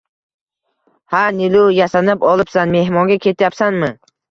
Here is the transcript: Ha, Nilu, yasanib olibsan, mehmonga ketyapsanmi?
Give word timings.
Ha, 1.15 1.19
Nilu, 1.41 1.61
yasanib 1.81 2.27
olibsan, 2.33 2.75
mehmonga 2.79 3.21
ketyapsanmi? 3.29 3.95